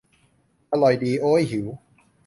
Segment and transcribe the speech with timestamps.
[0.71, 1.67] อร่อยดี โอ้ย หิว